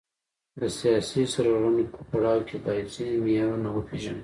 [0.59, 4.19] د سیاسي سرغړونې په پړاو کې باید ځینې معیارونه وپیژنو.